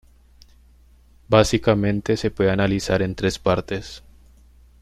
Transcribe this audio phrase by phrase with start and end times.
[1.27, 4.01] Básicamente se puede analizar en tres partes.